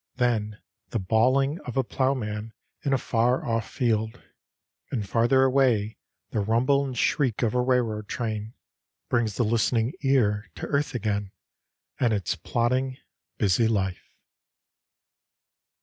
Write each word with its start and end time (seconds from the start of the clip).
Then 0.15 0.59
the 0.89 0.97
bawling 0.97 1.59
of 1.59 1.77
a 1.77 1.83
ploughman 1.83 2.53
in 2.81 2.91
a 2.91 2.97
far 2.97 3.45
off 3.45 3.69
field 3.69 4.19
and 4.89 5.07
farther 5.07 5.43
away 5.43 5.99
the 6.31 6.39
rumble 6.39 6.83
and 6.83 6.97
shriek 6.97 7.43
of 7.43 7.53
a 7.53 7.61
railroad 7.61 8.07
train 8.07 8.55
brings 9.09 9.35
the 9.35 9.45
listening 9.45 9.93
ear 10.01 10.49
to 10.55 10.65
earth 10.65 10.95
again 10.95 11.31
and 11.99 12.13
its 12.13 12.35
plodding 12.35 12.97
busy 13.37 13.67
life. 13.67 14.15